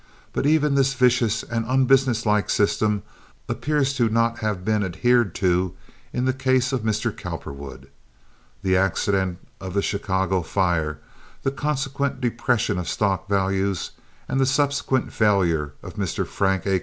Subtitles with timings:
[0.33, 3.03] But even this vicious and unbusiness like system
[3.47, 5.75] appears not to have been adhered to
[6.11, 7.15] in the case of Mr.
[7.15, 7.87] Cowperwood.
[8.63, 10.97] The accident of the Chicago fire,
[11.43, 13.91] the consequent depression of stock values,
[14.27, 16.25] and the subsequent failure of Mr.
[16.25, 16.79] Frank A.